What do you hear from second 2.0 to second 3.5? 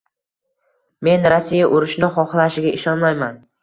xohlashiga ishonmayman